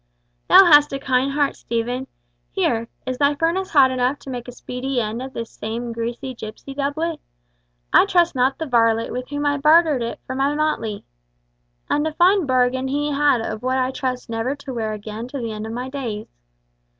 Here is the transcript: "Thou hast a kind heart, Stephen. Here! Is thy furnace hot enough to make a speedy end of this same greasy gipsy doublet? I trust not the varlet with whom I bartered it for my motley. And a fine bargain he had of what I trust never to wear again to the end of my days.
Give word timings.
"Thou 0.47 0.65
hast 0.65 0.91
a 0.93 0.97
kind 0.99 1.33
heart, 1.33 1.55
Stephen. 1.55 2.07
Here! 2.49 2.87
Is 3.05 3.19
thy 3.19 3.35
furnace 3.35 3.69
hot 3.69 3.91
enough 3.91 4.17
to 4.21 4.31
make 4.31 4.47
a 4.47 4.51
speedy 4.51 4.99
end 4.99 5.21
of 5.21 5.31
this 5.33 5.51
same 5.51 5.93
greasy 5.93 6.33
gipsy 6.33 6.73
doublet? 6.73 7.19
I 7.93 8.07
trust 8.07 8.33
not 8.33 8.57
the 8.57 8.65
varlet 8.65 9.11
with 9.11 9.29
whom 9.29 9.45
I 9.45 9.57
bartered 9.59 10.01
it 10.01 10.19
for 10.25 10.33
my 10.33 10.55
motley. 10.55 11.05
And 11.87 12.07
a 12.07 12.13
fine 12.13 12.47
bargain 12.47 12.87
he 12.87 13.11
had 13.11 13.41
of 13.41 13.61
what 13.61 13.77
I 13.77 13.91
trust 13.91 14.27
never 14.27 14.55
to 14.55 14.73
wear 14.73 14.93
again 14.93 15.27
to 15.27 15.37
the 15.37 15.51
end 15.51 15.67
of 15.67 15.71
my 15.71 15.87
days. 15.87 16.25